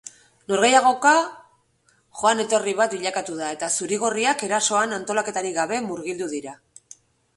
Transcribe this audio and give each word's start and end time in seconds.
Norgehiagoka 0.51 1.11
joan 2.21 2.41
etorri 2.45 2.73
bat 2.81 2.95
bilakatu 2.97 3.37
da 3.43 3.51
eta 3.57 3.69
zuri-gorriak 3.75 4.45
erasoan 4.49 4.97
antolaketarik 5.01 5.57
gabe 5.63 5.83
murgildu 5.91 6.31
dira. 6.37 6.57